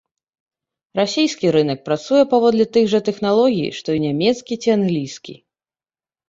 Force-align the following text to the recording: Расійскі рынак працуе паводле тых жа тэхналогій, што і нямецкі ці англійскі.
Расійскі 0.99 1.51
рынак 1.55 1.79
працуе 1.89 2.21
паводле 2.31 2.65
тых 2.77 2.85
жа 2.95 2.99
тэхналогій, 3.11 3.69
што 3.81 3.87
і 3.99 4.03
нямецкі 4.07 4.59
ці 4.65 4.69
англійскі. 4.79 5.37